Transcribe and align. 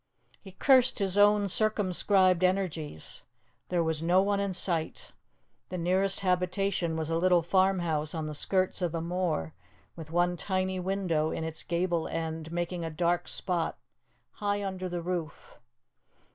He 0.41 0.53
cursed 0.53 0.97
his 0.97 1.15
own 1.15 1.47
circumscribed 1.47 2.43
energies; 2.43 3.21
there 3.69 3.83
was 3.83 4.01
no 4.01 4.19
one 4.19 4.39
in 4.39 4.51
sight. 4.51 5.11
The 5.69 5.77
nearest 5.77 6.21
habitation 6.21 6.97
was 6.97 7.11
a 7.11 7.17
little 7.17 7.43
farmhouse 7.43 8.15
on 8.15 8.25
the 8.25 8.33
skirts 8.33 8.81
of 8.81 8.93
the 8.93 8.99
moor 9.01 9.53
with 9.95 10.09
one 10.09 10.37
tiny 10.37 10.79
window 10.79 11.29
in 11.29 11.43
its 11.43 11.61
gable 11.61 12.07
end 12.07 12.51
making 12.51 12.83
a 12.83 12.89
dark 12.89 13.27
spot, 13.27 13.77
high 14.31 14.63
under 14.63 14.89
the 14.89 15.03
roof. 15.03 15.59